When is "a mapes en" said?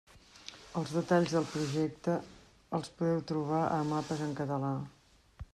3.67-4.37